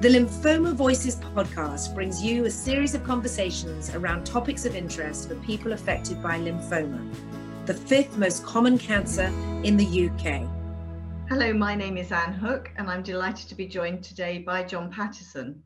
[0.00, 5.34] The Lymphoma Voices podcast brings you a series of conversations around topics of interest for
[5.40, 7.14] people affected by lymphoma,
[7.66, 9.26] the fifth most common cancer
[9.62, 10.48] in the UK.
[11.28, 14.90] Hello, my name is Anne Hook, and I'm delighted to be joined today by John
[14.90, 15.62] Patterson.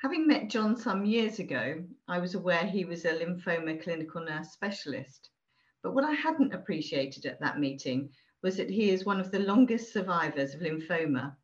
[0.00, 4.52] Having met John some years ago, I was aware he was a lymphoma clinical nurse
[4.52, 5.30] specialist.
[5.82, 8.10] But what I hadn't appreciated at that meeting
[8.44, 11.34] was that he is one of the longest survivors of lymphoma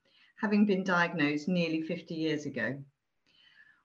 [0.41, 2.75] having been diagnosed nearly 50 years ago.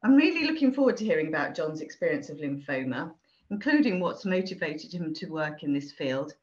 [0.03, 3.11] I'm really looking forward to hearing about John's experience of lymphoma,
[3.49, 6.33] including what's motivated him to work in this field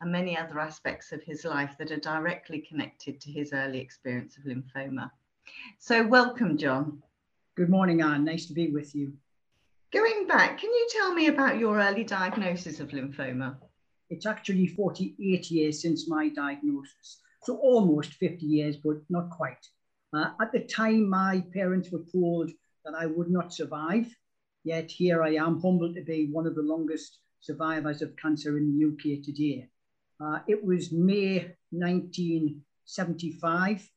[0.00, 4.36] and many other aspects of his life that are directly connected to his early experience
[4.36, 5.10] of lymphoma.
[5.78, 7.02] So, welcome, John.
[7.56, 8.24] Good morning, Anne.
[8.24, 9.12] Nice to be with you.
[9.92, 13.56] Going back, can you tell me about your early diagnosis of lymphoma?
[14.10, 17.21] It's actually 48 years since my diagnosis.
[17.44, 19.66] So almost 50 years, but not quite.
[20.14, 22.52] Uh, at the time, my parents were told
[22.84, 24.14] that I would not survive.
[24.64, 28.78] Yet here I am, humbled to be one of the longest survivors of cancer in
[28.78, 29.68] the UK today.
[30.20, 33.90] Uh, it was May 1975.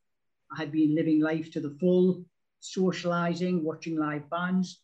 [0.50, 2.24] I had been living life to the full,
[2.58, 4.80] socializing, watching live bands.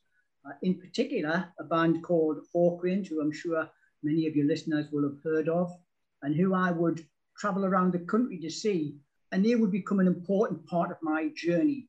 [0.47, 3.69] Uh, in particular, a band called Hawkwind, who I'm sure
[4.04, 5.76] many of your listeners will have heard of,
[6.22, 7.04] and who I would
[7.38, 8.97] travel around the country to see,
[9.30, 11.88] and they would become an important part of my journey.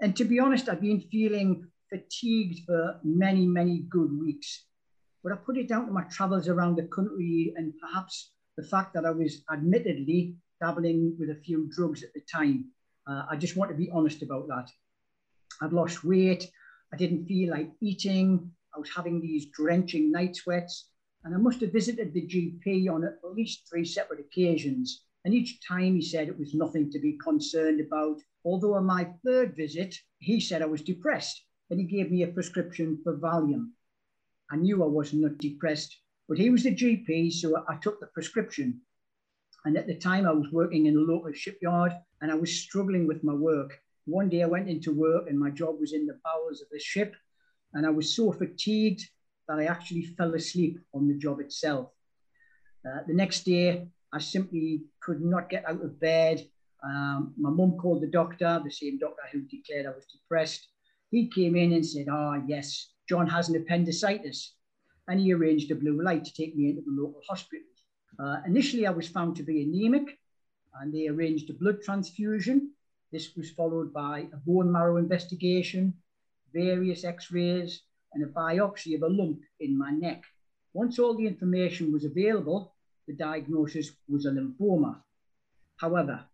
[0.00, 4.64] And to be honest, I've been feeling fatigued for many, many good weeks.
[5.22, 8.94] But I put it down to my travels around the country and perhaps the fact
[8.94, 12.66] that I was admittedly dabbling with a few drugs at the time.
[13.06, 14.68] Uh, I just want to be honest about that.
[15.60, 16.50] I'd lost weight.
[16.92, 18.50] I didn't feel like eating.
[18.74, 20.89] I was having these drenching night sweats.
[21.22, 25.04] And I must have visited the GP on at least three separate occasions.
[25.24, 28.20] And each time he said it was nothing to be concerned about.
[28.44, 32.28] Although on my third visit, he said I was depressed and he gave me a
[32.28, 33.72] prescription for Valium.
[34.50, 35.96] I knew I wasn't depressed,
[36.28, 38.80] but he was the GP, so I took the prescription.
[39.64, 41.92] And at the time, I was working in a local shipyard
[42.22, 43.78] and I was struggling with my work.
[44.06, 46.78] One day I went into work and my job was in the bowels of the
[46.78, 47.14] ship.
[47.74, 49.02] And I was so fatigued
[49.50, 51.88] that I actually fell asleep on the job itself.
[52.86, 56.46] Uh, the next day, I simply could not get out of bed.
[56.84, 60.68] Um, my mum called the doctor, the same doctor who declared I was depressed.
[61.10, 64.54] He came in and said, Ah, oh, yes, John has an appendicitis.
[65.08, 67.66] And he arranged a blue light to take me into the local hospital.
[68.20, 70.16] Uh, initially, I was found to be anemic,
[70.80, 72.70] and they arranged a blood transfusion.
[73.10, 75.94] This was followed by a bone marrow investigation,
[76.54, 77.82] various x rays,
[78.12, 80.24] and a biopsy of a lump in my neck.
[80.72, 82.74] Once all the information was available,
[83.06, 85.02] the diagnosis was a lymphoma.
[85.76, 86.24] However,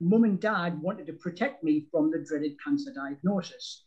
[0.00, 3.84] mum and dad wanted to protect me from the dreaded cancer diagnosis,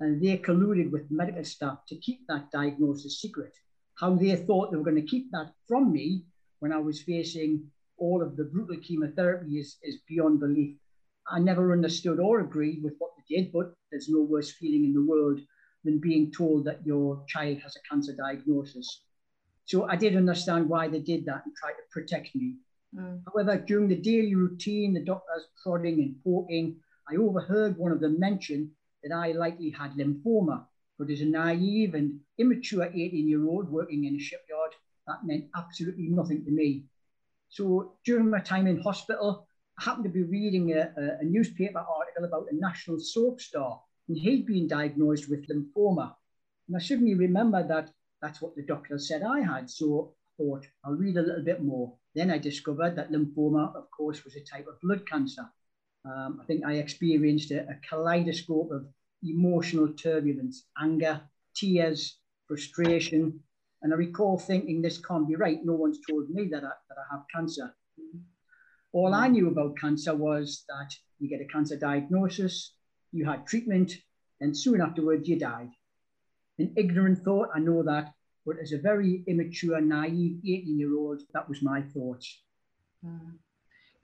[0.00, 3.52] and they colluded with medical staff to keep that diagnosis secret.
[3.96, 6.24] How they thought they were going to keep that from me
[6.60, 10.76] when I was facing all of the brutal chemotherapy is, is beyond belief.
[11.30, 14.92] I never understood or agreed with what they did, but there's no worse feeling in
[14.92, 15.40] the world
[15.84, 19.02] than being told that your child has a cancer diagnosis.
[19.66, 22.56] So I did understand why they did that and tried to protect me.
[22.96, 23.22] Mm.
[23.26, 26.76] However, during the daily routine, the doctor's prodding and poking,
[27.10, 28.70] I overheard one of them mention
[29.02, 30.66] that I likely had lymphoma.
[30.98, 34.72] But as a naive and immature 18 year old working in a shipyard,
[35.06, 36.84] that meant absolutely nothing to me.
[37.48, 39.46] So during my time in hospital,
[39.78, 44.18] I happened to be reading a, a newspaper article about a national soap star and
[44.18, 46.14] he'd been diagnosed with lymphoma.
[46.68, 49.70] And I suddenly remember that that's what the doctor said I had.
[49.70, 51.94] So I thought, I'll read a little bit more.
[52.14, 55.46] Then I discovered that lymphoma, of course, was a type of blood cancer.
[56.04, 58.86] Um, I think I experienced a, a kaleidoscope of
[59.22, 61.20] emotional turbulence, anger,
[61.56, 63.40] tears, frustration.
[63.82, 65.58] And I recall thinking, this can't be right.
[65.64, 67.74] No one's told me that I, that I have cancer.
[68.92, 72.74] All I knew about cancer was that you get a cancer diagnosis,
[73.14, 73.92] you had treatment,
[74.40, 75.70] and soon afterwards you died.
[76.58, 78.12] An ignorant thought, I know that,
[78.44, 82.42] but as a very immature, naive 18 year old, that was my thoughts.
[83.04, 83.38] Mm.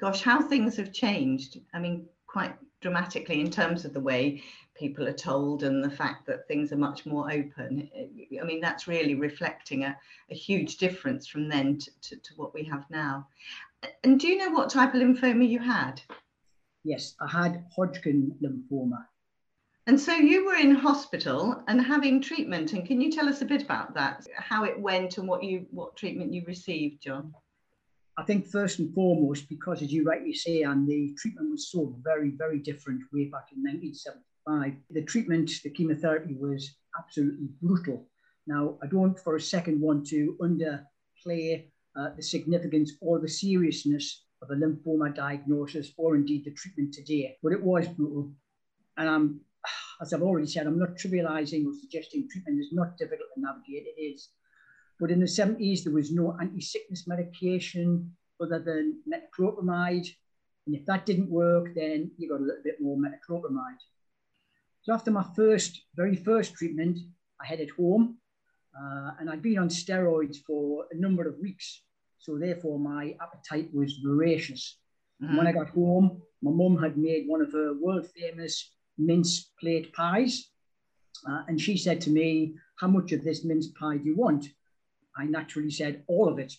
[0.00, 1.58] Gosh, how things have changed.
[1.75, 4.43] I mean, quite dramatically in terms of the way
[4.75, 7.90] people are told and the fact that things are much more open.
[8.40, 9.96] I mean, that's really reflecting a,
[10.31, 13.26] a huge difference from then to, to, to what we have now.
[14.05, 16.00] And do you know what type of lymphoma you had?
[16.85, 19.06] Yes, I had Hodgkin lymphoma.
[19.87, 22.73] And so you were in hospital and having treatment.
[22.73, 24.27] And can you tell us a bit about that?
[24.37, 27.35] How it went and what you what treatment you received, John?
[28.17, 31.97] I think first and foremost, because as you rightly say, and the treatment was so
[32.03, 34.75] very, very different way back in 1975.
[34.91, 38.06] The treatment, the chemotherapy was absolutely brutal.
[38.47, 41.67] Now, I don't for a second want to underplay
[41.97, 47.37] uh, the significance or the seriousness of a lymphoma diagnosis or indeed the treatment today,
[47.42, 48.32] but it was brutal.
[48.96, 49.40] And I'm,
[50.00, 53.87] as I've already said, I'm not trivializing or suggesting treatment is not difficult to navigate.
[53.96, 54.28] It is.
[54.98, 60.08] But in the 70s, there was no anti sickness medication other than metoclopramide.
[60.66, 63.81] And if that didn't work, then you got a little bit more metoclopramide.
[64.82, 66.98] So after my first, very first treatment,
[67.40, 68.19] I headed home
[68.78, 71.82] uh, and I'd been on steroids for a number of weeks.
[72.20, 74.78] So therefore my appetite was voracious.
[75.22, 75.37] Mm-hmm.
[75.37, 79.93] When I got home, my mum had made one of her world famous mince plate
[79.93, 80.50] pies.
[81.28, 84.46] Uh, and she said to me, how much of this mince pie do you want?
[85.17, 86.52] I naturally said, all of it.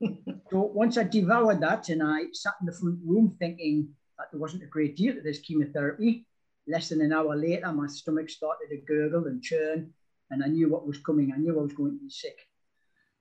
[0.50, 3.88] so once I devoured that and I sat in the front room thinking
[4.18, 6.26] that there wasn't a great deal to this chemotherapy,
[6.66, 9.92] less than an hour later, my stomach started to gurgle and churn,
[10.30, 11.32] and I knew what was coming.
[11.32, 12.38] I knew I was going to be sick.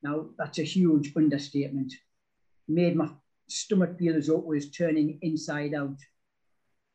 [0.03, 1.93] Now, that's a huge understatement.
[2.67, 3.09] made my
[3.47, 5.97] stomach feel as though it was turning inside out.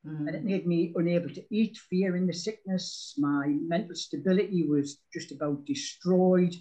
[0.07, 0.27] Mm.
[0.27, 3.15] And it made me unable to eat, fear in the sickness.
[3.19, 6.55] My mental stability was just about destroyed.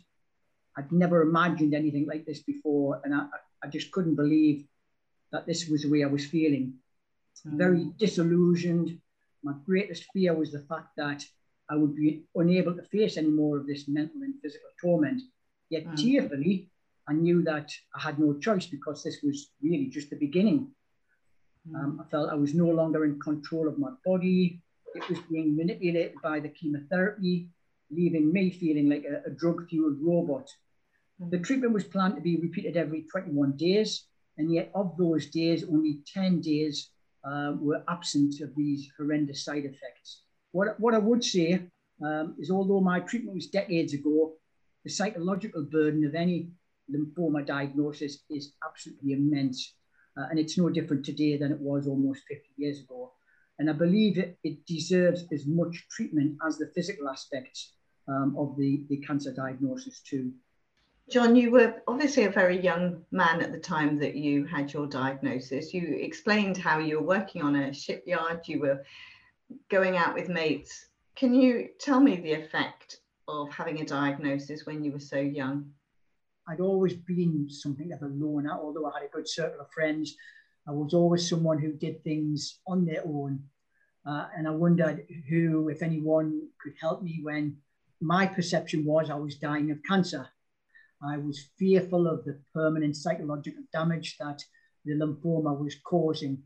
[0.77, 3.25] I'd never imagined anything like this before, and I,
[3.63, 4.65] I just couldn't believe
[5.31, 6.75] that this was the way I was feeling.
[7.45, 7.57] Mm.
[7.57, 8.99] Very disillusioned.
[9.43, 11.23] My greatest fear was the fact that
[11.69, 15.21] I would be unable to face any more of this mental and physical torment.
[15.69, 15.97] Yet mm.
[15.97, 16.69] tearfully,
[17.07, 20.69] I knew that I had no choice because this was really just the beginning.
[21.69, 21.75] Mm.
[21.75, 24.61] Um, I felt I was no longer in control of my body.
[24.95, 27.49] It was being manipulated by the chemotherapy,
[27.91, 30.49] leaving me feeling like a, a drug fueled robot.
[31.19, 34.05] The treatment was planned to be repeated every 21 days,
[34.37, 36.91] and yet of those days, only 10 days
[37.27, 40.21] uh, were absent of these horrendous side effects.
[40.51, 41.63] What, what I would say
[42.05, 44.33] um, is although my treatment was decades ago,
[44.87, 46.47] the psychological burden of any
[46.89, 49.73] lymphoma diagnosis is absolutely immense.
[50.17, 53.11] Uh, and it's no different today than it was almost 50 years ago.
[53.59, 57.73] And I believe it, it deserves as much treatment as the physical aspects
[58.07, 60.31] um, of the, the cancer diagnosis too.
[61.09, 64.87] John, you were obviously a very young man at the time that you had your
[64.87, 65.73] diagnosis.
[65.73, 68.85] You explained how you were working on a shipyard, you were
[69.69, 70.87] going out with mates.
[71.17, 75.71] Can you tell me the effect of having a diagnosis when you were so young?
[76.47, 80.15] I'd always been something of a loner, although I had a good circle of friends.
[80.67, 83.43] I was always someone who did things on their own.
[84.05, 87.57] Uh, and I wondered who, if anyone, could help me when
[87.99, 90.27] my perception was I was dying of cancer.
[91.01, 94.43] I was fearful of the permanent psychological damage that
[94.85, 96.43] the lymphoma was causing.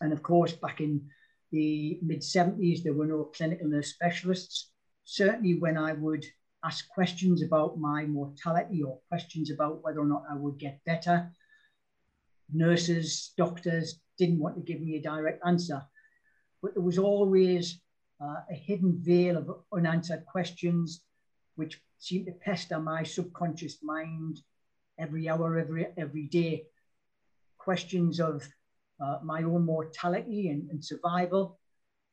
[0.00, 1.08] And of course, back in
[1.50, 4.69] the mid 70s, there were no clinical nurse specialists.
[5.10, 6.24] Certainly, when I would
[6.64, 11.32] ask questions about my mortality or questions about whether or not I would get better,
[12.52, 15.82] nurses, doctors didn't want to give me a direct answer.
[16.62, 17.80] But there was always
[18.22, 21.02] uh, a hidden veil of unanswered questions,
[21.56, 24.40] which seemed to pester my subconscious mind
[24.96, 26.66] every hour, every every day.
[27.58, 28.48] Questions of
[29.00, 31.58] uh, my own mortality and, and, survival,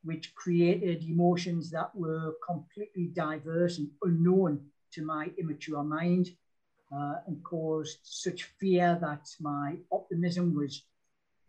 [0.07, 4.53] which created emotions that were completely diverse and unknown
[4.93, 6.29] to my immature mind,
[6.95, 10.83] uh, and caused such fear that my optimism was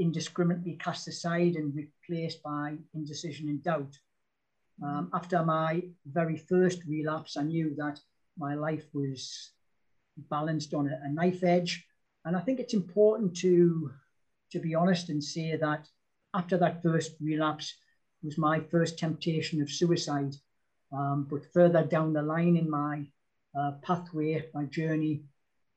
[0.00, 3.94] indiscriminately cast aside and replaced by indecision and doubt.
[4.82, 8.00] Um, after my very first relapse, I knew that
[8.36, 9.52] my life was
[10.30, 11.86] balanced on a, a knife edge.
[12.24, 13.92] And I think it's important to,
[14.52, 15.88] to be honest and say that
[16.34, 17.74] after that first relapse
[18.22, 20.34] was my first temptation of suicide.
[20.92, 23.06] Um, but further down the line in my
[23.58, 25.22] uh, pathway, my journey,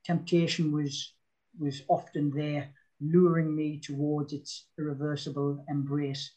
[0.03, 1.13] temptation was,
[1.59, 2.69] was often there,
[3.01, 6.31] luring me towards its irreversible embrace.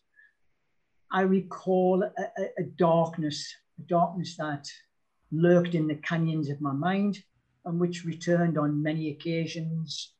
[1.12, 4.68] I recall a, a, a darkness, a darkness that
[5.30, 7.22] lurked in the canyons of my mind
[7.64, 10.12] and which returned on many occasions.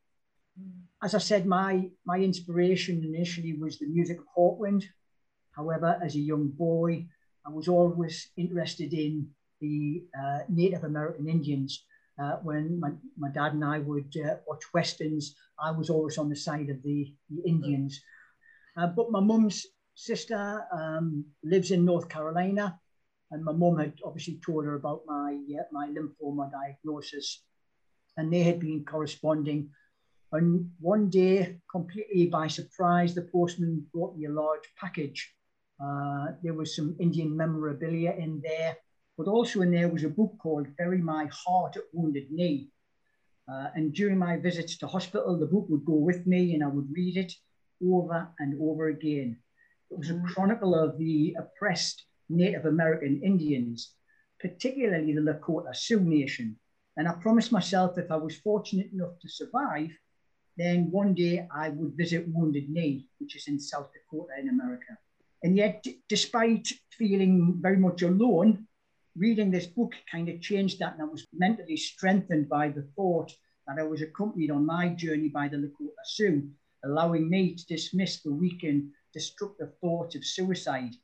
[1.03, 4.85] As I said, my, my inspiration initially was the music of Hawkwind.
[5.55, 7.07] However, as a young boy,
[7.45, 9.29] I was always interested in
[9.61, 11.85] the uh, Native American Indians.
[12.21, 16.29] Uh, when my, my dad and I would uh, watch Westerns, I was always on
[16.29, 18.01] the side of the, the Indians.
[18.77, 22.79] Uh, but my mum's sister um, lives in North Carolina,
[23.31, 27.43] and my mum had obviously told her about my uh, my lymphoma diagnosis,
[28.17, 29.69] and they had been corresponding.
[30.31, 35.34] And one day, completely by surprise, the postman brought me a large package,
[36.43, 38.77] there was some Indian memorabilia in there,
[39.17, 42.69] but also in there was a book called Bury My Heart at Wounded Knee.
[43.47, 46.67] Uh, and during my visits to hospital, the book would go with me and I
[46.67, 47.33] would read it
[47.83, 49.37] over and over again.
[49.91, 50.25] It was a mm.
[50.25, 53.93] chronicle of the oppressed Native American Indians,
[54.39, 56.57] particularly the Lakota Sioux Nation.
[56.97, 59.91] And I promised myself if I was fortunate enough to survive,
[60.57, 64.97] then one day I would visit Wounded Knee, which is in South Dakota in America.
[65.45, 68.65] And yet, despite feeling very much alone,
[69.15, 70.93] reading this book kind of changed that.
[70.93, 73.31] And I was mentally strengthened by the thought
[73.67, 76.49] that I was accompanied on my journey by the Lakota Sioux,
[76.83, 80.95] allowing me to dismiss the weak and destructive thought of suicide.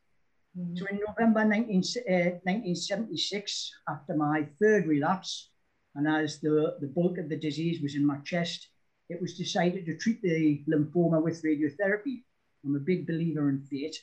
[0.57, 0.75] Mm-hmm.
[0.75, 1.77] So in November 19,
[2.09, 5.51] uh, 1976, after my third relapse,
[5.93, 8.69] and as the, the bulk of the disease was in my chest,
[9.07, 12.23] it was decided to treat the lymphoma with radiotherapy.
[12.65, 14.01] I'm a big believer in fate.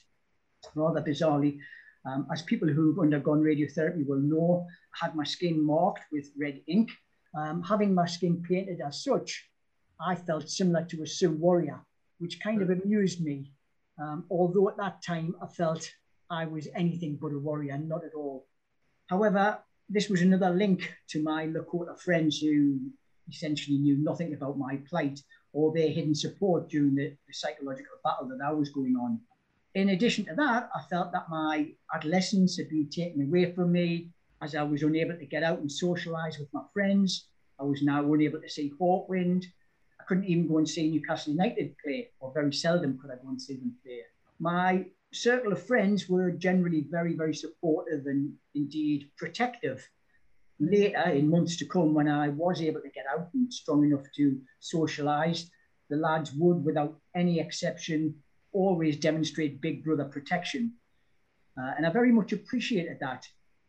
[0.74, 1.58] Rather bizarrely,
[2.06, 4.66] um, as people who've undergone radiotherapy will know,
[5.00, 6.90] had my skin marked with red ink.
[7.38, 9.48] Um, having my skin painted as such,
[10.00, 11.80] I felt similar to a Sioux warrior,
[12.18, 13.52] which kind of amused me.
[14.00, 15.90] Um, although at that time I felt
[16.30, 18.46] I was anything but a warrior, not at all.
[19.08, 22.78] However, this was another link to my Lakota friends who
[23.28, 25.20] essentially knew nothing about my plight
[25.52, 29.20] or their hidden support during the, the psychological battle that I was going on.
[29.78, 34.10] In addition to that, I felt that my adolescence had been taken away from me
[34.42, 37.28] as I was unable to get out and socialise with my friends.
[37.60, 39.44] I was now unable to see Hawkwind.
[40.00, 43.28] I couldn't even go and see Newcastle United play, or very seldom could I go
[43.28, 44.00] and see them play.
[44.40, 49.88] My circle of friends were generally very, very supportive and indeed protective
[50.58, 54.06] later in months to come, when I was able to get out and strong enough
[54.16, 55.48] to socialise,
[55.88, 58.16] the lads would, without any exception,
[58.58, 60.72] always demonstrate big brother protection.
[61.58, 63.26] Uh, and I very much appreciated that.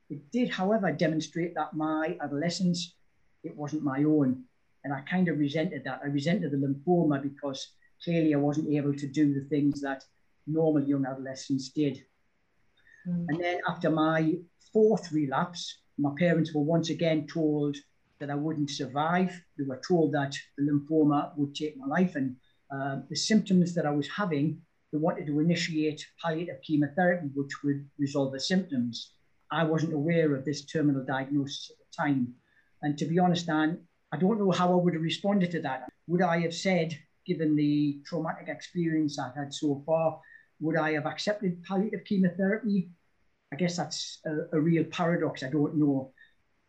[0.09, 2.95] It did, however, demonstrate that my adolescence,
[3.43, 4.43] it wasn't my own.
[4.83, 6.01] And I kind of resented that.
[6.03, 7.59] I resented the lymphoma because
[8.03, 10.03] clearly I wasn't able to do the things that
[10.47, 11.95] normal young adolescents did.
[13.07, 13.25] Mm.
[13.29, 14.35] And then after my
[14.73, 17.75] fourth relapse, my parents were once again told
[18.19, 19.31] that I wouldn't survive.
[19.57, 22.15] They were told that the lymphoma would take my life.
[22.15, 22.35] And
[22.71, 27.87] uh, the symptoms that I was having, they wanted to initiate palliative chemotherapy, which would
[27.97, 29.13] resolve the symptoms.
[29.51, 32.33] I wasn't aware of this terminal diagnosis at the time.
[32.81, 33.79] And to be honest, Anne,
[34.11, 35.89] I don't know how I would have responded to that.
[36.07, 40.19] Would I have said, given the traumatic experience I've had so far,
[40.59, 42.89] would I have accepted palliative chemotherapy?
[43.53, 45.43] I guess that's a, a real paradox.
[45.43, 46.11] I don't know.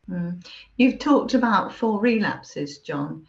[0.09, 0.45] Mm.
[0.77, 3.27] You've talked about four relapses, John.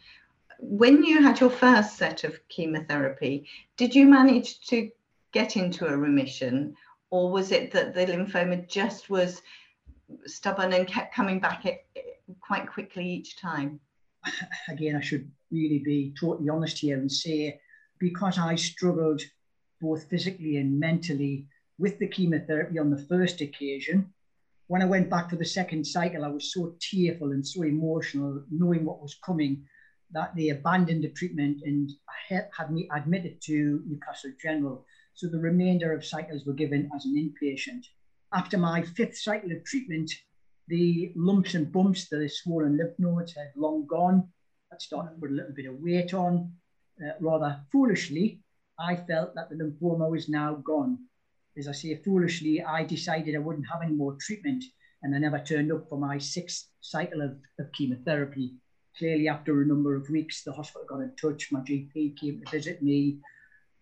[0.64, 4.90] When you had your first set of chemotherapy, did you manage to
[5.32, 6.76] get into a remission,
[7.10, 9.42] or was it that the lymphoma just was
[10.24, 11.64] stubborn and kept coming back
[12.40, 13.80] quite quickly each time?
[14.68, 17.60] Again, I should really be totally honest here and say
[17.98, 19.20] because I struggled
[19.80, 24.14] both physically and mentally with the chemotherapy on the first occasion.
[24.68, 28.44] When I went back for the second cycle, I was so tearful and so emotional,
[28.48, 29.64] knowing what was coming,
[30.12, 31.90] that they abandoned the treatment and
[32.28, 34.84] had me admitted to Newcastle General.
[35.14, 37.84] So the remainder of cycles were given as an inpatient.
[38.32, 40.10] After my fifth cycle of treatment,
[40.68, 44.28] the lumps and bumps, the swollen lymph nodes had long gone.
[44.72, 46.52] I'd started to put a little bit of weight on.
[47.02, 48.40] Uh, rather foolishly,
[48.78, 50.98] I felt that the lymphoma was now gone
[51.56, 54.64] as I say, foolishly, I decided I wouldn't have any more treatment
[55.02, 58.54] and I never turned up for my sixth cycle of, of chemotherapy.
[58.98, 61.50] Clearly, after a number of weeks, the hospital got in touch.
[61.50, 63.18] My GP came to visit me,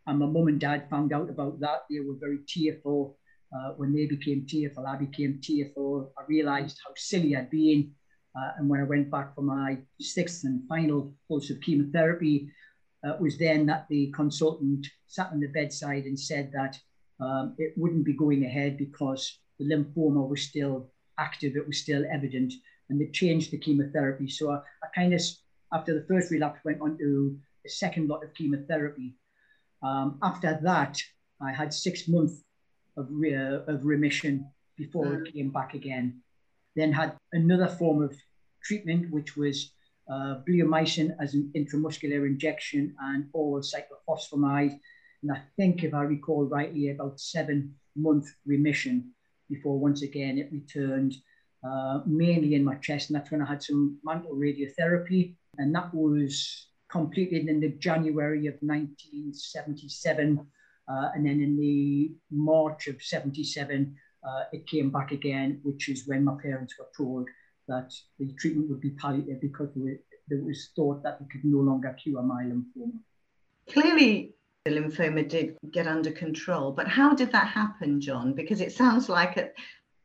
[0.07, 1.85] and my mum and dad found out about that.
[1.91, 3.17] They were very tearful.
[3.53, 6.13] Uh, when they became tearful, I became tearful.
[6.17, 7.93] I realized how silly I'd been.
[8.37, 12.49] Uh, and when I went back for my sixth and final course of chemotherapy,
[13.05, 16.79] uh, it was then that the consultant sat on the bedside and said that
[17.19, 22.05] um, it wouldn't be going ahead because the lymphoma was still active, it was still
[22.11, 22.53] evident,
[22.91, 24.29] and they changed the chemotherapy.
[24.29, 25.21] So I, I kind of,
[25.73, 29.15] after the first relapse, went on to the second lot of chemotherapy.
[29.83, 31.01] Um, after that,
[31.41, 32.43] I had six months
[32.97, 35.27] of, re- of remission before mm.
[35.27, 36.21] it came back again.
[36.77, 38.15] Then had another form of
[38.63, 39.73] treatment, which was
[40.11, 44.79] uh, bleomycin as an intramuscular injection and oral cyclophosphamide
[45.23, 49.13] and I think, if I recall rightly, about seven month remission
[49.49, 51.17] before once again it returned
[51.65, 53.11] uh, mainly in my chest.
[53.11, 55.35] And that's when I had some mantle radiotherapy.
[55.59, 60.47] And that was completed in the January of 1977.
[60.89, 63.95] Uh, and then in the March of 77,
[64.27, 67.29] uh, it came back again, which is when my parents were told
[67.69, 71.97] that the treatment would be palliative because it was thought that it could no longer
[72.03, 72.99] cure my lymphoma.
[73.69, 78.35] Clearly, the lymphoma did get under control, but how did that happen, John?
[78.35, 79.55] Because it sounds like at,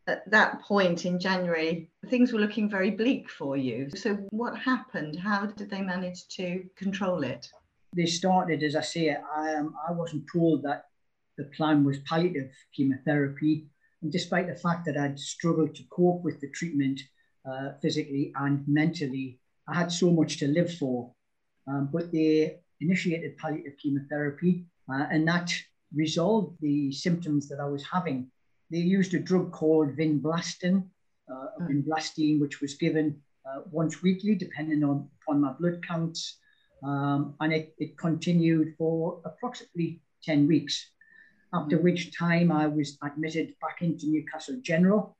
[0.07, 3.89] at that point in January, things were looking very bleak for you.
[3.95, 5.17] So, what happened?
[5.17, 7.49] How did they manage to control it?
[7.95, 10.85] They started, as I say, I, um, I wasn't told that
[11.37, 13.67] the plan was palliative chemotherapy.
[14.01, 17.01] And despite the fact that I'd struggled to cope with the treatment
[17.49, 21.11] uh, physically and mentally, I had so much to live for.
[21.67, 25.51] Um, but they initiated palliative chemotherapy uh, and that
[25.95, 28.29] resolved the symptoms that I was having.
[28.71, 30.87] They used a drug called vinblastine,
[31.31, 31.67] uh, mm.
[31.67, 36.39] vinblastine, which was given uh, once weekly, depending on upon my blood counts.
[36.83, 40.91] Um, and it, it continued for approximately 10 weeks,
[41.53, 41.83] after mm.
[41.83, 45.15] which time I was admitted back into Newcastle General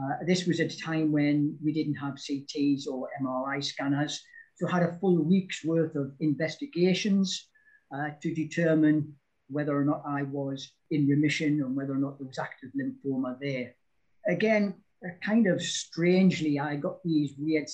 [0.00, 4.22] uh, this was at a time when we didn't have CTs or MRI scanners,
[4.56, 7.48] so I had a full week's worth of investigations
[7.94, 9.14] uh, to determine
[9.48, 13.38] whether or not I was in remission and whether or not there was active lymphoma
[13.40, 13.74] there.
[14.28, 14.74] Again,
[15.22, 17.68] kind of strangely, I got these weird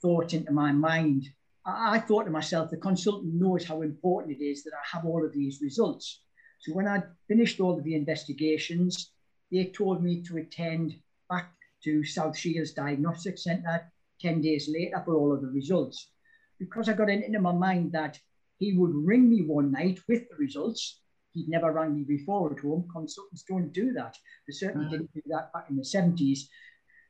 [0.00, 1.28] thoughts into my mind.
[1.64, 5.04] I, I thought to myself, the consultant knows how important it is that I have
[5.04, 6.22] all of these results.
[6.60, 9.12] So when I finished all of the investigations,
[9.50, 10.94] they told me to attend
[11.28, 11.52] back
[11.84, 16.10] to South Shields Diagnostic Centre 10 days later for all of the results.
[16.58, 18.18] Because I got it into my mind that
[18.58, 21.00] he would ring me one night with the results.
[21.34, 22.88] He'd never rang me before at home.
[22.92, 24.16] Consultants don't do that.
[24.46, 24.92] They certainly mm-hmm.
[24.92, 26.40] didn't do that back in the 70s.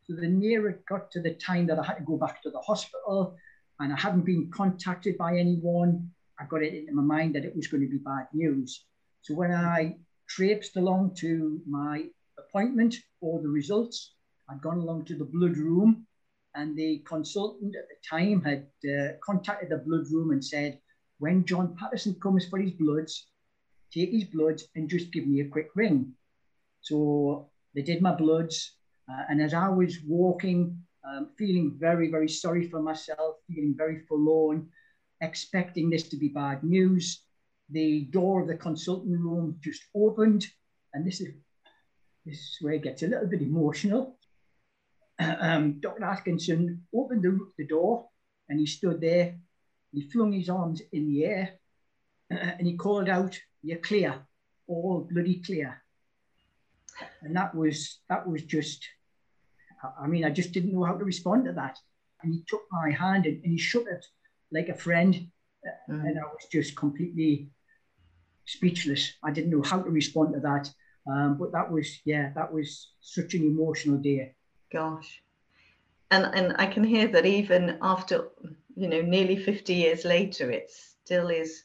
[0.04, 2.50] So the nearer it got to the time that I had to go back to
[2.50, 3.36] the hospital
[3.80, 7.54] and I hadn't been contacted by anyone, I got it into my mind that it
[7.54, 8.84] was going to be bad news.
[9.22, 9.96] So when I
[10.28, 12.06] traipsed along to my
[12.38, 14.14] appointment for the results,
[14.48, 16.06] I'd gone along to the blood room,
[16.54, 20.78] and the consultant at the time had uh, contacted the blood room and said,
[21.18, 23.28] when John Patterson comes for his bloods,
[23.94, 26.12] take his bloods and just give me a quick ring.
[26.80, 28.72] So they did my bloods,
[29.10, 34.00] uh, and as I was walking, um, feeling very, very sorry for myself, feeling very
[34.08, 34.68] forlorn,
[35.20, 37.24] expecting this to be bad news,
[37.70, 40.46] the door of the consulting room just opened,
[40.92, 41.28] and this is
[42.26, 44.16] this is where it gets a little bit emotional.
[45.18, 46.04] um, Dr.
[46.04, 48.08] Atkinson opened the, the door
[48.48, 49.36] and he stood there.
[49.92, 51.58] He flung his arms in the air
[52.38, 54.20] and he called out, "You're clear,
[54.66, 55.82] all bloody clear."
[57.22, 58.84] And that was that was just.
[60.00, 61.78] I mean, I just didn't know how to respond to that.
[62.22, 64.06] And he took my hand and, and he shook it
[64.50, 65.14] like a friend,
[65.90, 66.06] mm.
[66.06, 67.50] and I was just completely
[68.46, 69.12] speechless.
[69.22, 70.72] I didn't know how to respond to that.
[71.06, 74.34] Um, but that was, yeah, that was such an emotional day
[74.74, 75.22] gosh
[76.10, 78.28] and and i can hear that even after
[78.76, 81.62] you know nearly 50 years later it still is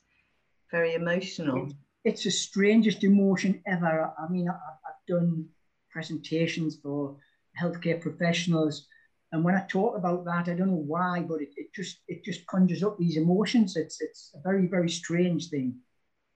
[0.71, 1.69] very emotional
[2.05, 5.45] it's the strangest emotion ever i mean i've done
[5.91, 7.15] presentations for
[7.59, 8.87] healthcare professionals
[9.31, 12.23] and when i talk about that i don't know why but it, it just it
[12.23, 15.75] just conjures up these emotions it's it's a very very strange thing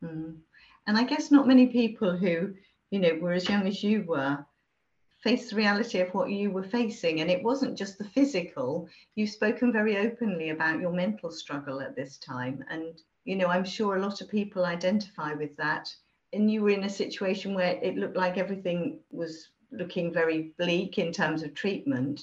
[0.03, 0.35] mm.
[0.87, 2.53] and i guess not many people who
[2.91, 4.45] you know were as young as you were
[5.23, 7.21] face the reality of what you were facing.
[7.21, 8.89] And it wasn't just the physical.
[9.15, 12.61] You've spoken very openly about your mental struggle at this time.
[12.69, 15.93] And, you know, I'm sure a lot of people identify with that.
[16.33, 20.97] And you were in a situation where it looked like everything was looking very bleak
[20.97, 22.21] in terms of treatment.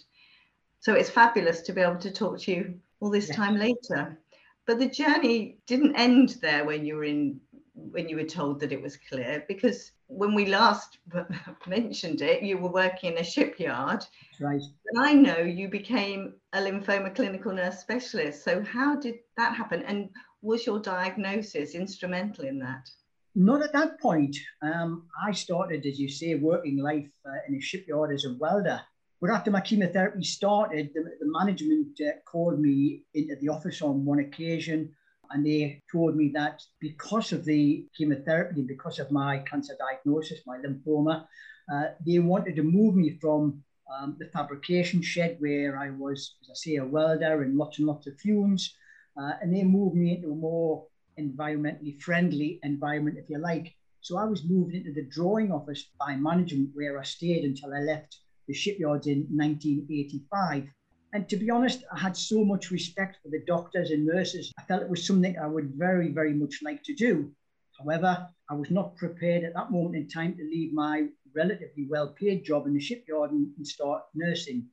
[0.81, 4.19] So it's fabulous to be able to talk to you all this time later.
[4.67, 7.41] But the journey didn't end there when you were in
[7.75, 10.99] when you were told that it was clear because when we last
[11.67, 14.05] mentioned it you were working in a shipyard
[14.39, 19.55] right and i know you became a lymphoma clinical nurse specialist so how did that
[19.55, 20.11] happen and
[20.43, 22.89] was your diagnosis instrumental in that
[23.35, 27.61] not at that point um, i started as you say working life uh, in a
[27.61, 28.81] shipyard as a welder
[29.21, 34.05] but after my chemotherapy started the, the management uh, called me into the office on
[34.05, 34.91] one occasion
[35.31, 40.41] and they told me that because of the chemotherapy, and because of my cancer diagnosis,
[40.47, 41.27] my lymphoma,
[41.73, 43.63] uh, they wanted to move me from
[43.97, 47.87] um, the fabrication shed where I was, as I say, a welder and lots and
[47.87, 48.75] lots of fumes.
[49.17, 50.87] Uh, and they moved me into a more
[51.19, 53.75] environmentally friendly environment, if you like.
[54.01, 57.81] So I was moved into the drawing office by management where I stayed until I
[57.81, 58.17] left
[58.49, 60.69] the shipyards in 1985.
[61.13, 64.53] And to be honest, I had so much respect for the doctors and nurses.
[64.59, 67.33] I felt it was something I would very, very much like to do.
[67.79, 72.09] However, I was not prepared at that moment in time to leave my relatively well
[72.09, 74.67] paid job in the shipyard and, and start nursing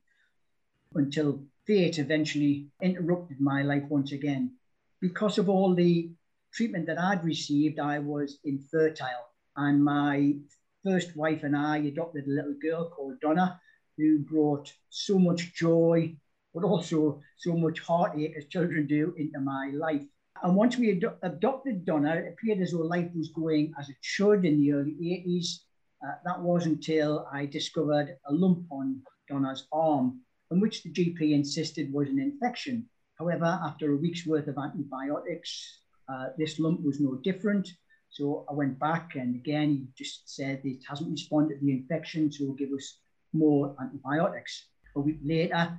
[0.94, 4.56] until fate eventually interrupted my life once again.
[5.02, 6.10] Because of all the
[6.52, 9.26] treatment that I'd received, I was infertile.
[9.54, 10.34] And my
[10.82, 13.60] first wife and I adopted a little girl called Donna,
[13.98, 16.16] who brought so much joy,
[16.54, 20.02] but also so much heartache, as children do, into my life.
[20.42, 23.96] And once we ad- adopted Donna, it appeared as though life was going as it
[24.00, 25.58] should in the early 80s.
[26.02, 31.32] Uh, that was until I discovered a lump on Donna's arm, on which the GP
[31.32, 32.86] insisted was an infection.
[33.18, 37.68] However, after a week's worth of antibiotics, uh, this lump was no different.
[38.10, 42.32] So I went back and again, he just said it hasn't responded to the infection,
[42.32, 43.00] so give us
[43.32, 44.66] more antibiotics.
[44.96, 45.78] A week later,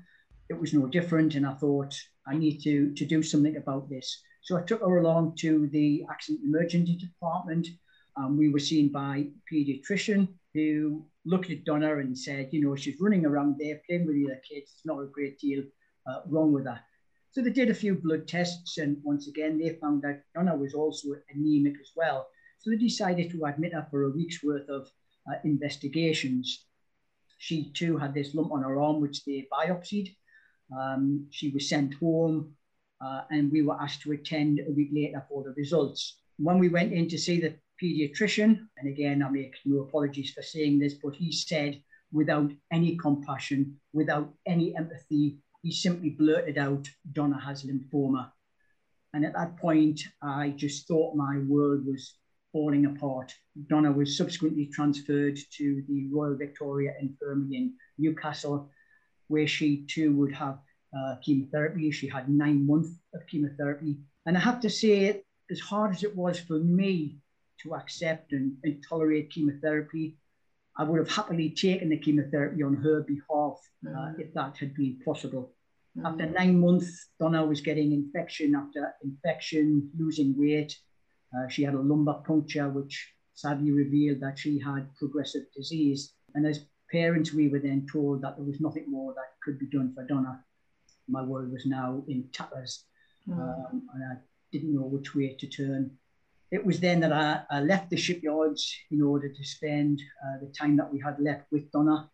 [0.50, 1.94] it was no different, and I thought
[2.28, 4.22] I need to, to do something about this.
[4.42, 7.68] So I took her along to the accident emergency department.
[8.16, 12.76] Um, we were seen by a pediatrician who looked at Donna and said, you know,
[12.76, 14.72] she's running around there playing with the other kids.
[14.72, 15.64] There's not a great deal
[16.10, 16.80] uh, wrong with her.
[17.32, 20.74] So they did a few blood tests, and once again, they found that Donna was
[20.74, 22.28] also anemic as well.
[22.58, 24.90] So they decided to admit her for a week's worth of
[25.32, 26.66] uh, investigations.
[27.38, 30.16] She too had this lump on her arm, which they biopsied.
[30.76, 32.56] Um, she was sent home,
[33.00, 36.18] uh, and we were asked to attend a week later for the results.
[36.38, 40.42] When we went in to see the pediatrician, and again, I make no apologies for
[40.42, 46.88] saying this, but he said, without any compassion, without any empathy, he simply blurted out,
[47.12, 48.32] Donna has lymphoma.
[49.14, 52.16] And at that point, I just thought my world was
[52.52, 53.34] falling apart.
[53.68, 58.70] Donna was subsequently transferred to the Royal Victoria Infirmary in Newcastle,
[59.28, 60.60] where she too would have
[60.98, 61.92] uh, chemotherapy.
[61.92, 63.98] She had nine months of chemotherapy.
[64.26, 67.18] And I have to say, as hard as it was for me
[67.64, 70.18] to accept and, and tolerate chemotherapy,
[70.78, 74.20] I would have happily taken the chemotherapy on her behalf uh, mm.
[74.20, 75.54] if that had been possible.
[75.98, 76.08] Mm.
[76.08, 80.78] After nine months, Donna was getting infection after infection, losing weight.
[81.36, 86.14] Uh, she had a lumbar puncture, which sadly revealed that she had progressive disease.
[86.34, 89.68] And as parents, we were then told that there was nothing more that could be
[89.68, 90.44] done for Donna.
[91.08, 92.86] My world was now in tatters,
[93.28, 93.34] mm.
[93.34, 94.16] um, and I
[94.52, 95.92] didn't know which way to turn
[96.52, 100.52] it was then that I, I, left the shipyards in order to spend uh, the
[100.52, 102.10] time that we had left with Donna.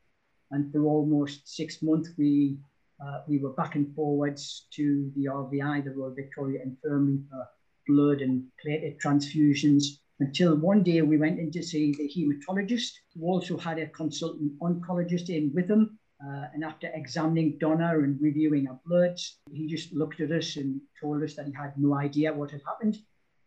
[0.51, 2.57] And for almost six months, we
[3.03, 7.47] uh, we were back and forwards to the RVI, the Royal Victoria Infirmary, for
[7.87, 9.99] blood and platelet transfusions.
[10.21, 14.57] Until one day we went in to see the hematologist, who also had a consultant
[14.59, 15.97] oncologist in with him.
[16.25, 20.79] Uh, and after examining Donna and reviewing her bloods, he just looked at us and
[21.01, 22.97] told us that he had no idea what had happened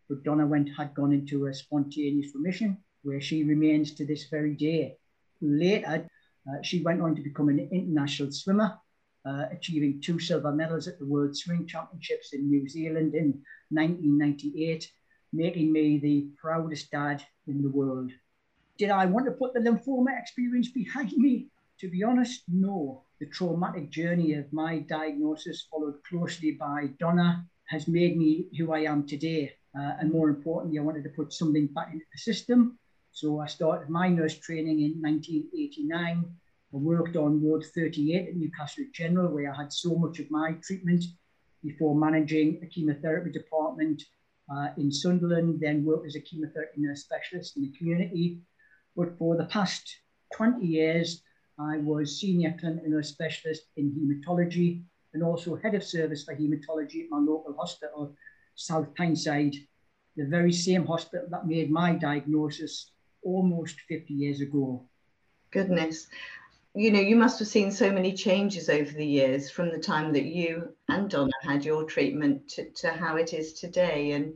[0.09, 4.55] but Donna went, had gone into a spontaneous remission where she remains to this very
[4.55, 4.97] day.
[5.41, 6.09] Later,
[6.49, 8.79] uh, she went on to become an international swimmer,
[9.25, 14.91] uh, achieving two silver medals at the World Swimming Championships in New Zealand in 1998,
[15.33, 18.11] making me the proudest dad in the world.
[18.79, 21.49] Did I want to put the lymphoma experience behind me?
[21.81, 23.05] To be honest, no.
[23.21, 28.81] The traumatic journey of my diagnosis, followed closely by Donna, has made me who I
[28.81, 29.53] am today.
[29.79, 32.79] Uh, and more importantly, I wanted to put something back into the system.
[33.13, 36.25] So I started my nurse training in 1989.
[36.75, 40.53] I worked on Ward 38 at Newcastle General, where I had so much of my
[40.63, 41.05] treatment
[41.63, 44.03] before managing a chemotherapy department
[44.51, 48.41] uh, in Sunderland, then worked as a chemotherapy nurse specialist in the community.
[48.97, 49.89] But for the past
[50.35, 51.23] 20 years,
[51.59, 54.83] I was senior clinical nurse specialist in haematology
[55.15, 58.15] and also head of service for haematology at my local hospital
[58.59, 59.55] South Tyneside,
[60.17, 62.91] the very same hospital that made my diagnosis
[63.23, 64.85] almost 50 years ago.
[65.53, 66.09] Goodness.
[66.75, 70.13] You know, you must have seen so many changes over the years from the time
[70.13, 74.13] that you and Donna had your treatment to, to how it is today.
[74.13, 74.35] And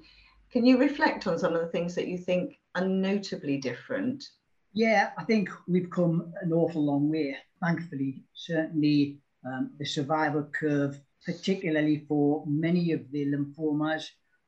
[0.53, 4.25] can you reflect on some of the things that you think are notably different?
[4.73, 8.23] Yeah, I think we've come an awful long way, thankfully.
[8.35, 14.05] Certainly, um, the survival curve particularly for many of the lymphomas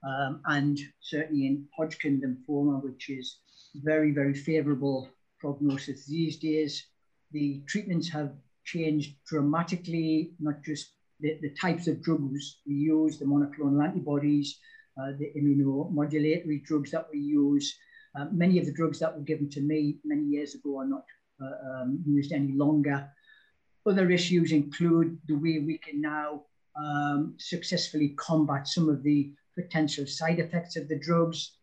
[0.06, 3.38] um, and certainly in Hodgkin lymphoma, which is
[3.76, 5.08] very, very favorable
[5.40, 6.86] prognosis these days.
[7.32, 8.32] The treatments have
[8.64, 14.58] changed dramatically, not just the, the types of drugs we use, the monoclonal antibodies,
[15.00, 17.76] uh, the immunomodulatory drugs that we use.
[18.18, 21.04] Uh, many of the drugs that were given to me many years ago are not
[21.42, 23.08] uh, um, used any longer.
[23.86, 26.44] Other issues include the way we can now
[26.76, 31.58] um, successfully combat some of the potential side effects of the drugs.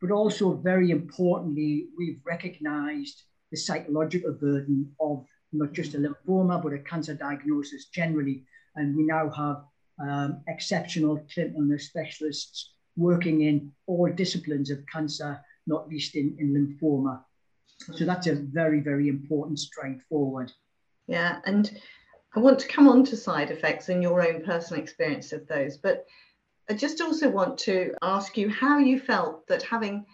[0.00, 6.72] But also, very importantly, we've recognized the psychological burden of not just a lymphoma, but
[6.72, 8.44] a cancer diagnosis generally.
[8.76, 9.64] And we now have
[10.00, 17.22] um, exceptional clinical specialists working in all disciplines of cancer, not least in, in lymphoma.
[17.94, 20.52] So that's a very, very important stride forward.
[21.06, 21.80] Yeah, and
[22.36, 25.78] I want to come on to side effects and your own personal experience of those,
[25.78, 26.06] but
[26.68, 30.04] I just also want to ask you how you felt that having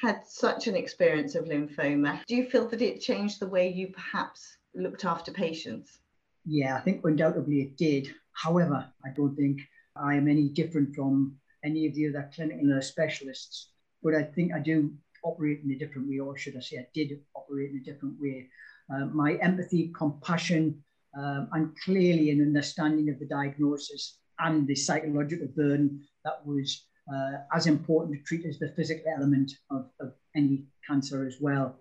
[0.00, 3.88] had such an experience of lymphoma, do you feel that it changed the way you
[3.88, 5.98] perhaps looked after patients?
[6.44, 8.14] Yeah, I think undoubtedly it did.
[8.32, 9.60] However, I don't think
[9.96, 13.70] I am any different from any of the other clinical nurse specialists,
[14.02, 14.92] but I think I do
[15.24, 18.14] operate in a different way, or should I say, I did operate in a different
[18.20, 18.48] way.
[18.94, 20.84] Uh, my empathy, compassion,
[21.16, 27.38] um, and clearly an understanding of the diagnosis and the psychological burden that was uh,
[27.54, 31.76] as important to treat as the physical element of, of any cancer as well.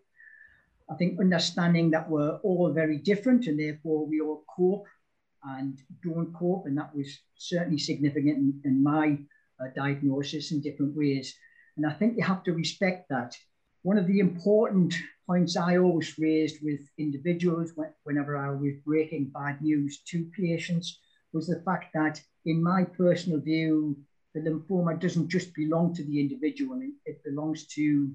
[0.89, 4.85] I think understanding that we're all very different and therefore we all cope
[5.43, 9.17] and don't cope, and that was certainly significant in, in my
[9.59, 11.35] uh, diagnosis in different ways.
[11.77, 13.35] And I think you have to respect that.
[13.85, 14.95] One of the important
[15.27, 17.71] points I always raised with individuals
[18.03, 20.99] whenever I was breaking bad news to patients
[21.33, 23.95] was the fact that, in my personal view,
[24.33, 28.11] the lymphoma doesn't just belong to the individual, it belongs to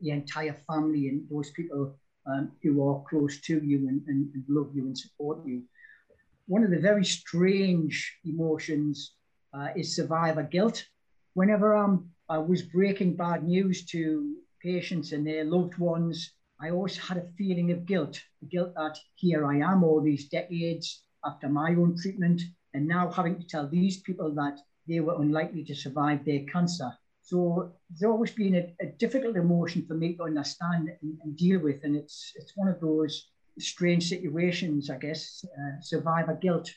[0.00, 1.94] the entire family and those people
[2.26, 5.62] um, who are close to you and, and, and love you and support you.
[6.48, 9.12] One of the very strange emotions
[9.54, 10.84] uh, is survivor guilt.
[11.34, 16.96] Whenever I'm, I was breaking bad news to patients and their loved ones, I always
[16.96, 21.48] had a feeling of guilt, the guilt that here I am all these decades after
[21.48, 22.40] my own treatment,
[22.74, 26.90] and now having to tell these people that they were unlikely to survive their cancer.
[27.22, 31.60] So there's always been a, a difficult emotion for me to understand and, and, deal
[31.60, 36.70] with, and it's it's one of those strange situations, I guess, uh, survivor guilt.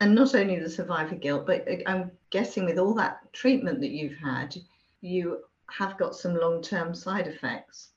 [0.00, 3.90] And not only the survivor guilt, but uh, I'm guessing with all that treatment that
[3.90, 4.56] you've had,
[5.00, 5.40] you
[5.76, 7.92] have got some long-term side effects.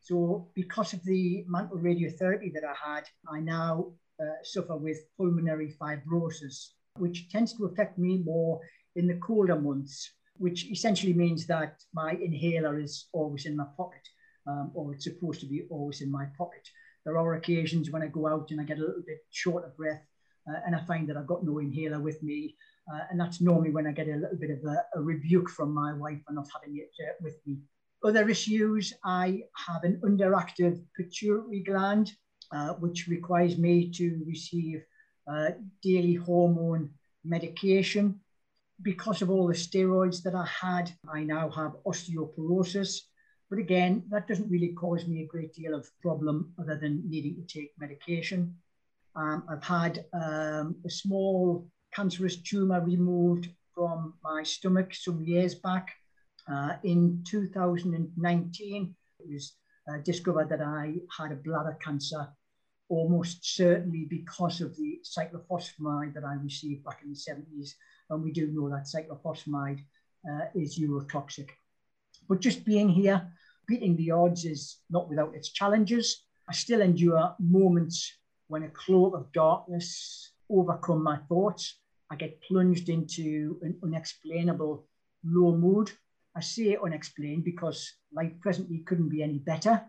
[0.00, 5.74] So because of the mantle radiotherapy that I had, I now uh, suffer with pulmonary
[5.80, 8.60] fibrosis, which tends to affect me more
[8.96, 14.02] in the colder months, which essentially means that my inhaler is always in my pocket,
[14.46, 16.68] um, or it's supposed to be always in my pocket.
[17.04, 19.76] There are occasions when I go out and I get a little bit short of
[19.76, 20.02] breath,
[20.48, 22.56] uh, and I find that I've got no inhaler with me.
[22.92, 25.72] Uh, and that's normally when I get a little bit of a, a rebuke from
[25.72, 27.58] my wife for not having it uh, with me.
[28.04, 32.12] Other issues, I have an underactive pituitary gland,
[32.50, 34.82] uh, which requires me to receive
[35.30, 35.50] uh,
[35.82, 36.90] daily hormone
[37.24, 38.20] medication
[38.82, 43.00] because of all the steroids that I had, I now have osteoporosis.
[43.48, 47.36] But again, that doesn't really cause me a great deal of problem other than needing
[47.36, 48.56] to take medication.
[49.14, 55.88] Um, I've had um, a small cancerous tumor removed from my stomach some years back.
[56.50, 59.52] Uh, in 2019, it was
[59.88, 62.28] uh, discovered that I had a bladder cancer,
[62.88, 67.74] almost certainly because of the cyclophosphamide that I received back in the 70s
[68.12, 69.80] and we do know that cyclophosphamide
[70.30, 71.48] uh, is urotoxic.
[72.28, 73.28] But just being here,
[73.66, 76.24] beating the odds is not without its challenges.
[76.48, 78.12] I still endure moments
[78.48, 81.78] when a cloak of darkness overcome my thoughts.
[82.12, 84.86] I get plunged into an unexplainable
[85.24, 85.90] low mood.
[86.36, 89.82] I say unexplained because life presently couldn't be any better.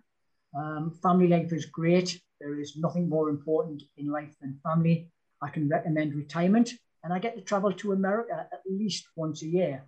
[0.57, 2.21] Um, family life is great.
[2.39, 5.11] There is nothing more important in life than family.
[5.41, 6.71] I can recommend retirement
[7.03, 9.83] and I get to travel to America at least once a year.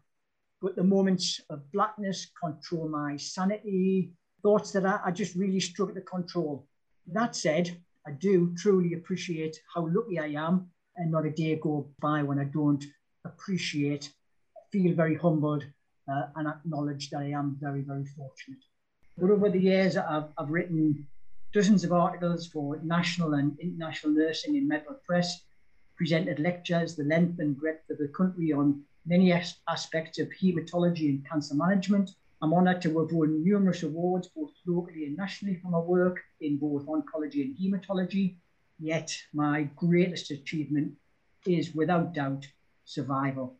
[0.61, 4.11] But the moments of blackness control my sanity,
[4.43, 6.67] thoughts that I, I just really struggle to control.
[7.07, 11.87] That said, I do truly appreciate how lucky I am, and not a day go
[11.99, 12.83] by when I don't
[13.25, 14.11] appreciate,
[14.71, 15.65] feel very humbled,
[16.11, 18.63] uh, and acknowledge that I am very, very fortunate.
[19.17, 21.07] But over the years, I've, I've written
[21.53, 25.41] dozens of articles for national and international nursing in medical press,
[25.95, 31.09] presented lectures the length and breadth of the country on many as- aspects of haematology
[31.09, 32.11] and cancer management.
[32.41, 36.57] I'm honoured to have won numerous awards, both locally and nationally, for my work in
[36.57, 38.35] both oncology and haematology.
[38.79, 40.93] Yet, my greatest achievement
[41.45, 42.47] is without doubt
[42.83, 43.57] survival.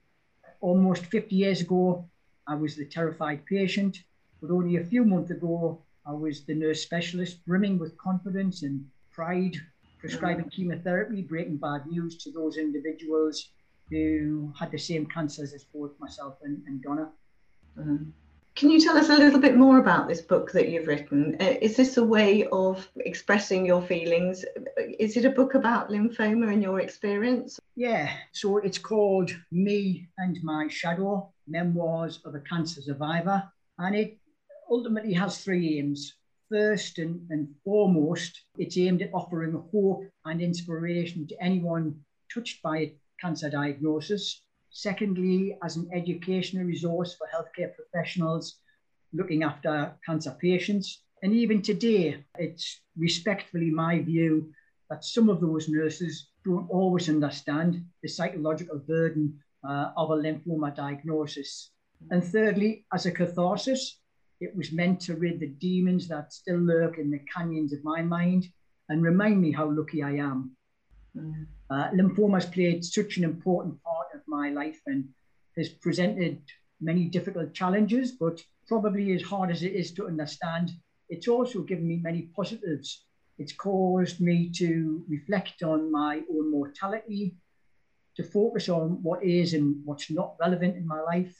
[0.61, 2.09] Almost 50 years ago,
[2.47, 3.97] I was the terrified patient,
[4.41, 8.85] but only a few months ago, I was the nurse specialist, brimming with confidence and
[9.11, 9.55] pride
[9.99, 13.49] prescribing chemotherapy, breaking bad news to those individuals
[13.89, 17.09] who had the same cancers as both myself and, and Donna.
[17.77, 18.11] Mm.
[18.55, 21.35] Can you tell us a little bit more about this book that you've written?
[21.41, 24.45] Uh, is this a way of expressing your feelings?
[24.97, 27.59] Is it a book about lymphoma in your experience?
[27.75, 33.43] Yeah, so it's called Me and My Shadow Memoirs of a Cancer Survivor.
[33.77, 34.17] And it
[34.71, 36.13] ultimately has three aims.
[36.49, 41.99] First and, and foremost, it's aimed at offering hope and inspiration to anyone
[42.33, 44.44] touched by a cancer diagnosis
[44.77, 48.57] Secondly, as an educational resource for healthcare professionals
[49.13, 51.01] looking after cancer patients.
[51.23, 54.51] And even today, it's respectfully my view
[54.89, 60.75] that some of those nurses don't always understand the psychological burden uh, of a lymphoma
[60.75, 61.71] diagnosis.
[62.11, 64.01] And thirdly, as a catharsis,
[64.41, 68.01] it was meant to rid the demons that still lurk in the canyons of my
[68.01, 68.49] mind
[68.89, 70.51] and remind me how lucky I am.
[71.15, 71.47] Mm.
[71.69, 75.09] Uh, lymphoma has played such an important part my life and
[75.57, 76.41] has presented
[76.81, 80.71] many difficult challenges, but probably as hard as it is to understand,
[81.09, 83.05] it's also given me many positives.
[83.37, 87.35] It's caused me to reflect on my own mortality,
[88.15, 91.35] to focus on what is and what's not relevant in my life,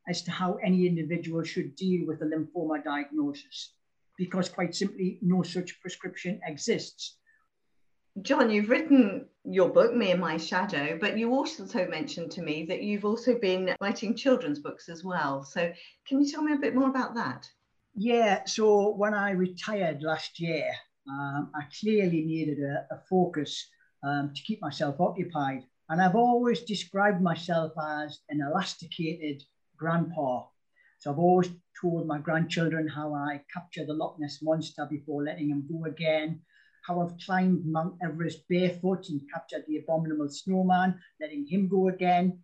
[0.09, 3.75] as to how any individual should deal with a lymphoma diagnosis
[4.19, 7.17] because quite simply no such prescription exists.
[8.21, 12.67] John, you've written your book, Me and My Shadow, but you also mentioned to me
[12.67, 15.43] that you've also been writing children's books as well.
[15.43, 15.73] So,
[16.07, 17.49] can you tell me a bit more about that?
[17.95, 20.71] Yeah, so when I retired last year,
[21.09, 23.67] um, I clearly needed a, a focus
[24.03, 25.65] um, to keep myself occupied.
[25.89, 29.43] And I've always described myself as an elasticated
[29.77, 30.45] grandpa.
[30.99, 31.51] So I've always
[31.81, 36.43] told my grandchildren how I capture the Loch Ness monster before letting him go again
[36.87, 42.39] how I've climbed Mount Everest barefoot and captured the abominable snowman, letting him go again,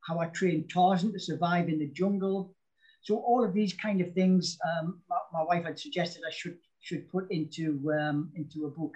[0.00, 2.54] how I trained Tarzan to survive in the jungle.
[3.02, 6.58] So all of these kind of things, um, my, my, wife had suggested I should
[6.80, 8.94] should put into um, into a book.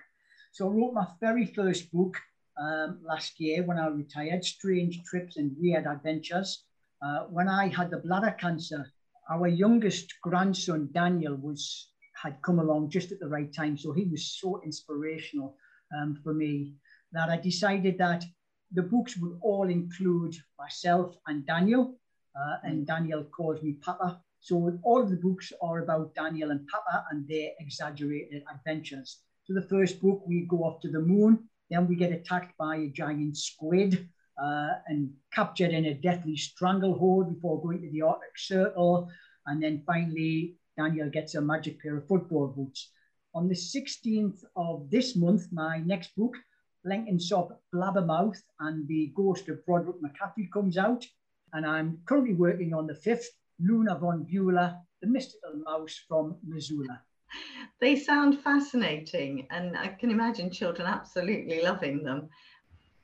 [0.52, 2.16] So I wrote my very first book
[2.58, 6.64] um, last year when I retired, Strange Trips and Weird Adventures.
[7.02, 8.90] Uh, when I had the bladder cancer,
[9.30, 11.90] our youngest grandson, Daniel, was
[12.22, 13.76] had come along just at the right time.
[13.76, 15.56] So he was so inspirational
[15.96, 16.74] um, for me
[17.12, 18.24] that I decided that
[18.72, 21.98] the books would all include myself and Daniel,
[22.38, 24.20] uh, and Daniel calls me Papa.
[24.40, 29.20] So all of the books are about Daniel and Papa and their exaggerated adventures.
[29.44, 32.76] So the first book, we go off to the moon, then we get attacked by
[32.76, 34.08] a giant squid
[34.42, 39.08] uh, and captured in a deathly stranglehold before going to the Arctic Circle.
[39.46, 42.90] And then finally, Daniel gets a magic pair of football boots.
[43.34, 46.36] On the 16th of this month, my next book,
[46.86, 51.04] Blenkinsop Blabbermouth and the Ghost of Broderick McCaffrey comes out.
[51.52, 57.02] And I'm currently working on the fifth, Luna von Beulah, the mystical mouse from Missoula.
[57.80, 62.28] They sound fascinating, and I can imagine children absolutely loving them.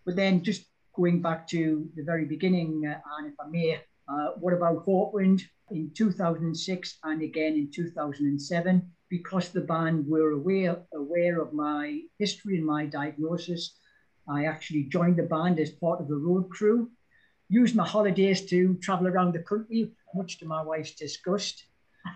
[0.04, 4.30] But then, just going back to the very beginning, uh, and if I may, uh,
[4.40, 5.42] what about Hawkwind?
[5.72, 12.56] in 2006 and again in 2007 because the band were aware, aware of my history
[12.56, 13.74] and my diagnosis.
[14.28, 16.90] I actually joined the band as part of the road crew,
[17.48, 21.66] used my holidays to travel around the country, much to my wife's disgust.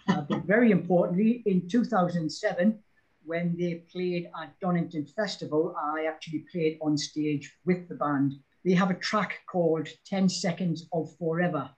[0.08, 2.78] Uh, but very importantly, in 2007,
[3.24, 8.34] when they played at Donington Festival, I actually played on stage with the band.
[8.66, 11.70] They have a track called 10 Seconds of Forever,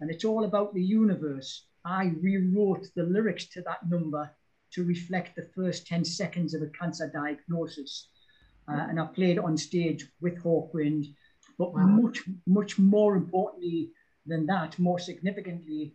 [0.00, 1.66] and it's all about the universe.
[1.84, 4.30] I rewrote the lyrics to that number
[4.72, 8.08] to reflect the first 10 seconds of a cancer diagnosis.
[8.66, 11.14] Uh, and I played on stage with Hawkwind.
[11.58, 11.84] But wow.
[11.84, 13.90] much, much more importantly
[14.24, 15.94] than that, more significantly,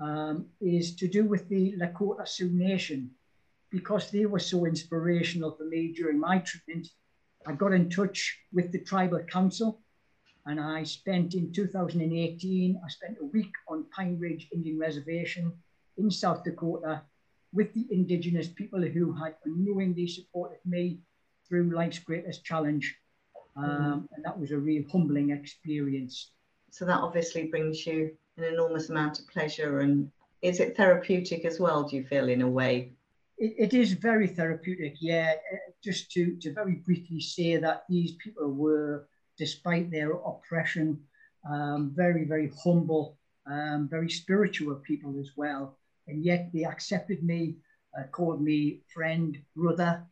[0.00, 3.12] um, is to do with the Lakota Sioux Nation,
[3.70, 6.88] because they were so inspirational for me during my treatment.
[7.46, 9.80] I got in touch with the tribal council
[10.46, 15.52] and I spent in 2018, I spent a week on Pine Ridge Indian Reservation
[15.96, 17.02] in South Dakota
[17.52, 21.00] with the Indigenous people who had unknowingly supported me
[21.48, 22.96] through life's greatest challenge.
[23.56, 24.08] Um, mm.
[24.14, 26.32] And that was a real humbling experience.
[26.70, 29.80] So that obviously brings you an enormous amount of pleasure.
[29.80, 30.10] And
[30.42, 32.92] is it therapeutic as well, do you feel, in a way?
[33.38, 35.34] It, it is very therapeutic, yeah.
[35.52, 39.08] Uh, just to, to very briefly say that these people were
[39.38, 40.98] despite their oppression,
[41.48, 45.78] um, very, very humble, um, very spiritual people as well.
[46.08, 47.56] And yet they accepted me,
[47.98, 50.04] uh, called me friend, brother.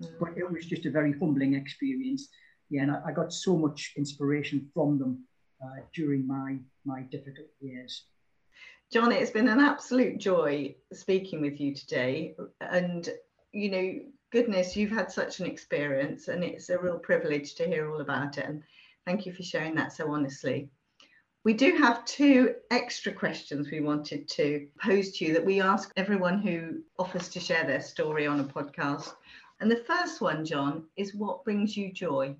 [0.00, 0.10] Mm.
[0.20, 2.28] But it was just a very humbling experience.
[2.70, 5.24] Yeah, and I, I got so much inspiration from them
[5.64, 8.04] uh, during my, my difficult years.
[8.90, 12.34] John, it's been an absolute joy speaking with you today.
[12.62, 13.06] And,
[13.52, 14.00] you know,
[14.32, 18.38] goodness, you've had such an experience and it's a real privilege to hear all about
[18.38, 18.46] it.
[18.46, 18.62] And
[19.04, 20.70] thank you for sharing that so honestly.
[21.44, 25.92] We do have two extra questions we wanted to pose to you that we ask
[25.98, 29.12] everyone who offers to share their story on a podcast.
[29.60, 32.34] And the first one, John, is what brings you joy?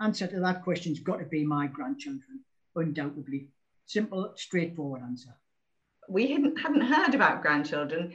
[0.00, 2.40] Answer to that question's got to be my grandchildren,
[2.74, 3.46] undoubtedly.
[3.86, 5.36] Simple, straightforward answer.
[6.08, 8.12] We hadn't, hadn't heard about grandchildren.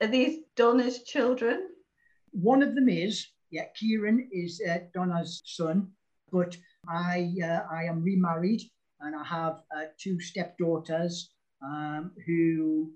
[0.00, 1.68] Are these Donna's children?
[2.32, 5.88] One of them is, yeah, Kieran is uh, Donna's son,
[6.32, 6.56] but
[6.88, 8.62] I, uh, I am remarried
[9.00, 11.30] and I have uh, two stepdaughters
[11.62, 12.92] um, who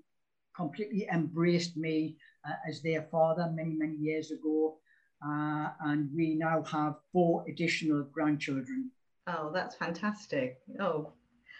[0.55, 2.17] completely embraced me
[2.47, 4.77] uh, as their father many, many years ago.
[5.25, 8.89] Uh, and we now have four additional grandchildren.
[9.27, 10.57] Oh, that's fantastic.
[10.79, 11.13] Oh,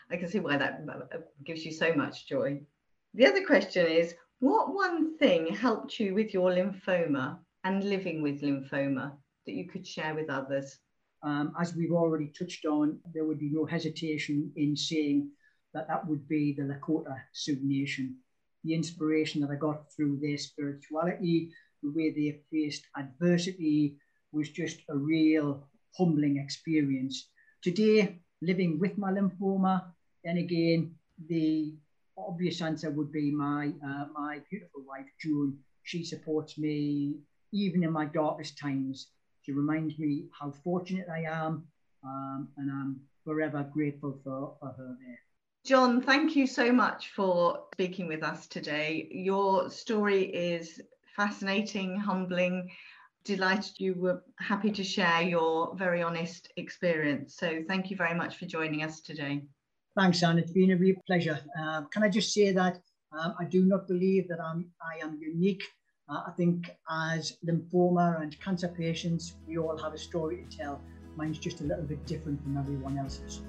[0.09, 0.81] I can see why that
[1.45, 2.61] gives you so much joy.
[3.13, 8.41] The other question is what one thing helped you with your lymphoma and living with
[8.41, 10.79] lymphoma that you could share with others?
[11.21, 15.29] Um, as we've already touched on, there would be no hesitation in saying
[15.73, 18.15] that that would be the Lakota Sioux Nation.
[18.63, 21.51] The inspiration that I got through their spirituality,
[21.83, 23.97] the way they faced adversity,
[24.31, 27.27] was just a real humbling experience.
[27.61, 29.83] Today, living with my lymphoma,
[30.23, 30.95] then again,
[31.27, 31.73] the
[32.27, 35.57] obvious answer would be my uh, my beautiful wife, June.
[35.83, 37.15] She supports me
[37.51, 39.07] even in my darkest times.
[39.41, 41.67] She reminds me how fortunate I am,
[42.03, 45.19] um, and I'm forever grateful for, for her there.
[45.65, 49.07] John, thank you so much for speaking with us today.
[49.11, 50.81] Your story is
[51.15, 52.71] fascinating, humbling.
[53.23, 57.35] Delighted you were happy to share your very honest experience.
[57.35, 59.43] So, thank you very much for joining us today.
[59.95, 60.39] Thanks, Anne.
[60.39, 61.39] It's been a real pleasure.
[61.59, 62.79] Um, can I just say that
[63.11, 65.63] um, I do not believe that I'm, I am unique.
[66.09, 70.81] Uh, I think as lymphoma and cancer patients, we all have a story to tell.
[71.17, 73.41] Mine's just a little bit different from everyone else's.